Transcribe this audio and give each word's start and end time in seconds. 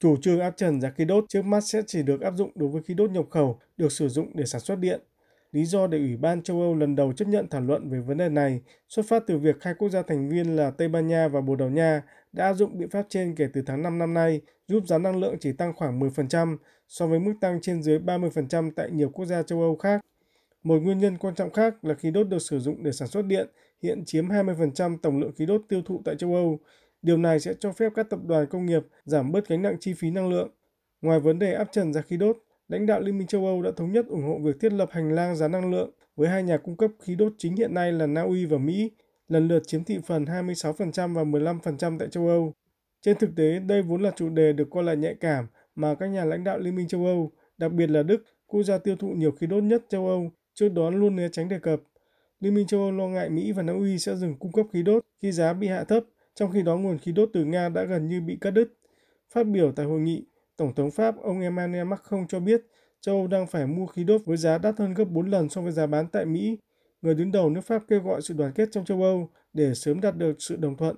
Chủ 0.00 0.16
trương 0.16 0.40
áp 0.40 0.56
trần 0.56 0.80
giá 0.80 0.90
khí 0.90 1.04
đốt 1.04 1.24
trước 1.28 1.44
mắt 1.44 1.60
sẽ 1.60 1.82
chỉ 1.86 2.02
được 2.02 2.20
áp 2.20 2.34
dụng 2.36 2.50
đối 2.54 2.68
với 2.68 2.82
khí 2.82 2.94
đốt 2.94 3.10
nhập 3.10 3.24
khẩu 3.30 3.58
được 3.76 3.92
sử 3.92 4.08
dụng 4.08 4.30
để 4.34 4.44
sản 4.44 4.60
xuất 4.60 4.78
điện. 4.78 5.00
Lý 5.52 5.64
do 5.64 5.86
để 5.86 5.98
Ủy 5.98 6.16
ban 6.16 6.42
châu 6.42 6.60
Âu 6.60 6.74
lần 6.74 6.96
đầu 6.96 7.12
chấp 7.12 7.28
nhận 7.28 7.48
thảo 7.48 7.60
luận 7.60 7.90
về 7.90 8.00
vấn 8.00 8.16
đề 8.16 8.28
này 8.28 8.60
xuất 8.88 9.06
phát 9.08 9.22
từ 9.26 9.38
việc 9.38 9.56
hai 9.60 9.74
quốc 9.74 9.88
gia 9.88 10.02
thành 10.02 10.28
viên 10.28 10.56
là 10.56 10.70
Tây 10.70 10.88
Ban 10.88 11.08
Nha 11.08 11.28
và 11.28 11.40
Bồ 11.40 11.56
Đào 11.56 11.70
Nha 11.70 12.02
đã 12.32 12.44
áp 12.44 12.54
dụng 12.54 12.78
biện 12.78 12.90
pháp 12.90 13.06
trên 13.08 13.34
kể 13.34 13.48
từ 13.52 13.62
tháng 13.66 13.82
5 13.82 13.98
năm 13.98 14.14
nay, 14.14 14.40
giúp 14.68 14.86
giá 14.86 14.98
năng 14.98 15.20
lượng 15.20 15.36
chỉ 15.40 15.52
tăng 15.52 15.72
khoảng 15.76 16.00
10% 16.00 16.56
so 16.88 17.06
với 17.06 17.18
mức 17.18 17.34
tăng 17.40 17.60
trên 17.60 17.82
dưới 17.82 17.98
30% 17.98 18.70
tại 18.76 18.90
nhiều 18.90 19.08
quốc 19.08 19.24
gia 19.24 19.42
châu 19.42 19.60
Âu 19.60 19.76
khác. 19.76 20.00
Một 20.62 20.78
nguyên 20.82 20.98
nhân 20.98 21.18
quan 21.18 21.34
trọng 21.34 21.50
khác 21.50 21.84
là 21.84 21.94
khí 21.94 22.10
đốt 22.10 22.28
được 22.28 22.42
sử 22.42 22.60
dụng 22.60 22.82
để 22.82 22.92
sản 22.92 23.08
xuất 23.08 23.22
điện 23.22 23.48
hiện 23.82 24.04
chiếm 24.04 24.28
20% 24.28 24.96
tổng 25.02 25.20
lượng 25.20 25.32
khí 25.36 25.46
đốt 25.46 25.62
tiêu 25.68 25.82
thụ 25.82 26.02
tại 26.04 26.14
châu 26.18 26.34
Âu. 26.34 26.58
Điều 27.02 27.16
này 27.16 27.40
sẽ 27.40 27.54
cho 27.60 27.72
phép 27.72 27.92
các 27.94 28.10
tập 28.10 28.20
đoàn 28.26 28.46
công 28.46 28.66
nghiệp 28.66 28.82
giảm 29.04 29.32
bớt 29.32 29.48
gánh 29.48 29.62
nặng 29.62 29.76
chi 29.80 29.94
phí 29.94 30.10
năng 30.10 30.28
lượng. 30.28 30.50
Ngoài 31.02 31.20
vấn 31.20 31.38
đề 31.38 31.54
áp 31.54 31.68
trần 31.72 31.92
giá 31.92 32.00
khí 32.00 32.16
đốt, 32.16 32.38
lãnh 32.68 32.86
đạo 32.86 33.00
Liên 33.00 33.18
minh 33.18 33.26
châu 33.26 33.46
Âu 33.46 33.62
đã 33.62 33.70
thống 33.76 33.92
nhất 33.92 34.06
ủng 34.06 34.22
hộ 34.22 34.38
việc 34.38 34.60
thiết 34.60 34.72
lập 34.72 34.88
hành 34.92 35.12
lang 35.12 35.36
giá 35.36 35.48
năng 35.48 35.70
lượng 35.70 35.90
với 36.16 36.28
hai 36.28 36.42
nhà 36.42 36.56
cung 36.56 36.76
cấp 36.76 36.90
khí 37.00 37.14
đốt 37.14 37.32
chính 37.38 37.56
hiện 37.56 37.74
nay 37.74 37.92
là 37.92 38.06
Na 38.06 38.22
Uy 38.22 38.46
và 38.46 38.58
Mỹ, 38.58 38.90
lần 39.28 39.48
lượt 39.48 39.62
chiếm 39.66 39.84
thị 39.84 39.98
phần 40.06 40.24
26% 40.24 41.14
và 41.14 41.24
15% 41.24 41.98
tại 41.98 42.08
châu 42.08 42.28
Âu. 42.28 42.54
Trên 43.02 43.16
thực 43.18 43.30
tế, 43.36 43.58
đây 43.58 43.82
vốn 43.82 44.02
là 44.02 44.10
chủ 44.16 44.28
đề 44.28 44.52
được 44.52 44.68
coi 44.70 44.84
là 44.84 44.94
nhạy 44.94 45.14
cảm 45.14 45.46
mà 45.74 45.94
các 45.94 46.06
nhà 46.06 46.24
lãnh 46.24 46.44
đạo 46.44 46.58
Liên 46.58 46.76
minh 46.76 46.88
châu 46.88 47.06
Âu, 47.06 47.32
đặc 47.58 47.72
biệt 47.72 47.90
là 47.90 48.02
Đức, 48.02 48.24
quốc 48.46 48.62
gia 48.62 48.78
tiêu 48.78 48.96
thụ 48.96 49.08
nhiều 49.08 49.32
khí 49.32 49.46
đốt 49.46 49.62
nhất 49.62 49.82
châu 49.88 50.08
Âu, 50.08 50.30
trước 50.54 50.68
đó 50.68 50.90
luôn 50.90 51.16
né 51.16 51.28
tránh 51.32 51.48
đề 51.48 51.58
cập. 51.58 51.80
Liên 52.40 52.54
minh 52.54 52.66
châu 52.66 52.80
Âu 52.80 52.92
lo 52.92 53.08
ngại 53.08 53.30
Mỹ 53.30 53.52
và 53.52 53.62
Na 53.62 53.72
Uy 53.72 53.98
sẽ 53.98 54.16
dừng 54.16 54.38
cung 54.38 54.52
cấp 54.52 54.66
khí 54.72 54.82
đốt 54.82 55.04
khi 55.22 55.32
giá 55.32 55.52
bị 55.52 55.66
hạ 55.66 55.84
thấp, 55.84 56.04
trong 56.34 56.52
khi 56.52 56.62
đó 56.62 56.76
nguồn 56.76 56.98
khí 56.98 57.12
đốt 57.12 57.30
từ 57.32 57.44
Nga 57.44 57.68
đã 57.68 57.84
gần 57.84 58.08
như 58.08 58.20
bị 58.20 58.38
cắt 58.40 58.50
đứt. 58.50 58.68
Phát 59.30 59.46
biểu 59.46 59.72
tại 59.76 59.86
hội 59.86 60.00
nghị, 60.00 60.24
Tổng 60.56 60.74
thống 60.74 60.90
Pháp 60.90 61.14
ông 61.22 61.40
Emmanuel 61.40 61.84
Macron 61.84 62.26
cho 62.28 62.40
biết 62.40 62.60
châu 63.00 63.14
Âu 63.14 63.26
đang 63.26 63.46
phải 63.46 63.66
mua 63.66 63.86
khí 63.86 64.04
đốt 64.04 64.20
với 64.26 64.36
giá 64.36 64.58
đắt 64.58 64.78
hơn 64.78 64.94
gấp 64.94 65.04
4 65.04 65.30
lần 65.30 65.48
so 65.48 65.60
với 65.60 65.72
giá 65.72 65.86
bán 65.86 66.06
tại 66.06 66.24
Mỹ. 66.24 66.58
Người 67.02 67.14
đứng 67.14 67.32
đầu 67.32 67.50
nước 67.50 67.60
Pháp 67.60 67.82
kêu 67.88 68.00
gọi 68.00 68.22
sự 68.22 68.34
đoàn 68.34 68.52
kết 68.52 68.68
trong 68.72 68.84
châu 68.84 69.02
Âu 69.02 69.30
để 69.52 69.74
sớm 69.74 70.00
đạt 70.00 70.16
được 70.16 70.36
sự 70.38 70.56
đồng 70.56 70.76
thuận. 70.76 70.96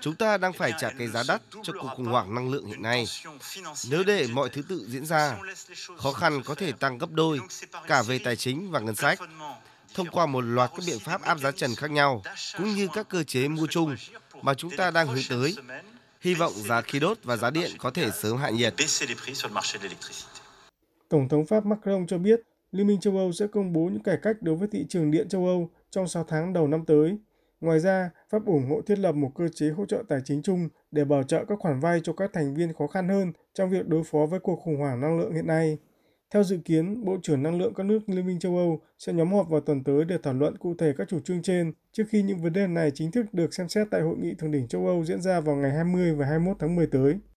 Chúng 0.00 0.14
ta 0.14 0.38
đang 0.38 0.52
phải 0.52 0.72
trả 0.78 0.90
cái 0.90 1.08
giá 1.08 1.22
đắt 1.28 1.42
cho 1.62 1.72
cuộc 1.80 1.88
khủng 1.96 2.06
hoảng 2.06 2.34
năng 2.34 2.50
lượng 2.50 2.66
hiện 2.66 2.82
nay. 2.82 3.04
Nếu 3.90 4.04
để 4.06 4.26
mọi 4.32 4.48
thứ 4.48 4.62
tự 4.68 4.86
diễn 4.88 5.06
ra, 5.06 5.38
khó 5.96 6.12
khăn 6.12 6.42
có 6.44 6.54
thể 6.54 6.72
tăng 6.72 6.98
gấp 6.98 7.10
đôi, 7.10 7.40
cả 7.86 8.02
về 8.02 8.18
tài 8.24 8.36
chính 8.36 8.70
và 8.70 8.80
ngân 8.80 8.94
sách, 8.94 9.18
thông 9.94 10.06
qua 10.12 10.26
một 10.26 10.40
loạt 10.40 10.70
các 10.70 10.82
biện 10.86 10.98
pháp 10.98 11.22
áp 11.22 11.38
giá 11.38 11.50
trần 11.50 11.74
khác 11.74 11.90
nhau, 11.90 12.22
cũng 12.58 12.74
như 12.74 12.88
các 12.92 13.08
cơ 13.08 13.22
chế 13.22 13.48
mua 13.48 13.66
chung 13.66 13.96
mà 14.42 14.54
chúng 14.54 14.76
ta 14.76 14.90
đang 14.90 15.06
hướng 15.06 15.24
tới. 15.30 15.54
Hy 16.20 16.34
vọng 16.34 16.52
giá 16.52 16.80
khí 16.80 17.00
đốt 17.00 17.18
và 17.22 17.36
giá 17.36 17.50
điện 17.50 17.70
có 17.78 17.90
thể 17.90 18.10
sớm 18.10 18.36
hạ 18.36 18.50
nhiệt. 18.50 18.74
Tổng 21.08 21.28
thống 21.28 21.46
Pháp 21.46 21.66
Macron 21.66 22.06
cho 22.06 22.18
biết 22.18 22.40
Liên 22.72 22.86
minh 22.86 23.00
châu 23.00 23.16
Âu 23.16 23.32
sẽ 23.32 23.46
công 23.46 23.72
bố 23.72 23.80
những 23.80 24.02
cải 24.02 24.16
cách 24.22 24.36
đối 24.40 24.56
với 24.56 24.68
thị 24.72 24.86
trường 24.88 25.10
điện 25.10 25.28
châu 25.28 25.46
Âu 25.46 25.70
trong 25.90 26.08
6 26.08 26.24
tháng 26.24 26.52
đầu 26.52 26.68
năm 26.68 26.84
tới. 26.84 27.18
Ngoài 27.60 27.80
ra, 27.80 28.10
Pháp 28.30 28.46
ủng 28.46 28.70
hộ 28.70 28.80
thiết 28.86 28.98
lập 28.98 29.12
một 29.12 29.30
cơ 29.34 29.48
chế 29.54 29.68
hỗ 29.68 29.86
trợ 29.86 30.02
tài 30.08 30.20
chính 30.24 30.42
chung 30.42 30.68
để 30.90 31.04
bảo 31.04 31.22
trợ 31.22 31.44
các 31.48 31.58
khoản 31.58 31.80
vay 31.80 32.00
cho 32.04 32.12
các 32.12 32.30
thành 32.32 32.54
viên 32.54 32.72
khó 32.72 32.86
khăn 32.86 33.08
hơn 33.08 33.32
trong 33.54 33.70
việc 33.70 33.88
đối 33.88 34.04
phó 34.04 34.26
với 34.30 34.40
cuộc 34.40 34.60
khủng 34.64 34.76
hoảng 34.76 35.00
năng 35.00 35.18
lượng 35.18 35.34
hiện 35.34 35.46
nay. 35.46 35.78
Theo 36.34 36.44
dự 36.44 36.58
kiến, 36.64 37.04
Bộ 37.04 37.16
trưởng 37.22 37.42
Năng 37.42 37.58
lượng 37.58 37.74
các 37.74 37.86
nước 37.86 37.98
Liên 38.06 38.26
minh 38.26 38.38
châu 38.38 38.56
Âu 38.56 38.80
sẽ 38.98 39.12
nhóm 39.12 39.32
họp 39.32 39.48
vào 39.48 39.60
tuần 39.60 39.84
tới 39.84 40.04
để 40.04 40.18
thảo 40.22 40.34
luận 40.34 40.58
cụ 40.58 40.74
thể 40.78 40.92
các 40.98 41.08
chủ 41.08 41.20
trương 41.20 41.42
trên 41.42 41.72
trước 41.92 42.04
khi 42.08 42.22
những 42.22 42.38
vấn 42.42 42.52
đề 42.52 42.66
này 42.66 42.90
chính 42.94 43.10
thức 43.10 43.26
được 43.34 43.54
xem 43.54 43.68
xét 43.68 43.88
tại 43.90 44.00
Hội 44.00 44.16
nghị 44.18 44.34
Thượng 44.34 44.50
đỉnh 44.50 44.68
châu 44.68 44.86
Âu 44.86 45.04
diễn 45.04 45.20
ra 45.22 45.40
vào 45.40 45.56
ngày 45.56 45.70
20 45.70 46.14
và 46.14 46.26
21 46.26 46.56
tháng 46.60 46.76
10 46.76 46.86
tới. 46.86 47.18